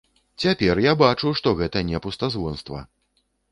Цяпер 0.43 0.81
я 0.85 0.93
бачу, 1.01 1.35
што 1.41 1.53
гэта 1.61 1.85
не 1.93 2.03
пустазвонства! 2.09 2.79